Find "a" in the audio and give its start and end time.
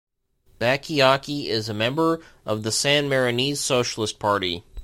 1.69-1.75